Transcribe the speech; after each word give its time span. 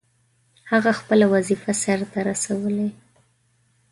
هغه 0.71 0.91
خپله 0.99 1.25
وظیفه 1.33 1.71
سرته 1.83 2.19
رسولې. 2.29 2.89